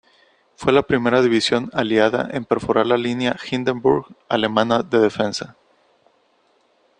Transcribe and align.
Fue 0.55 0.73
la 0.73 0.81
primera 0.81 1.21
división 1.21 1.69
aliada 1.73 2.27
en 2.31 2.43
perforar 2.45 2.87
la 2.87 2.97
línea 2.97 3.37
Hindenburg 3.51 4.07
alemana 4.29 4.81
de 4.81 4.97
defensa. 4.97 5.55